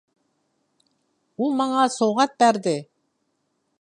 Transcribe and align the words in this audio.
-ئۇ 0.03 1.49
ماڭا 1.59 1.83
سوۋغات 1.97 2.35
بەردى! 2.43 2.77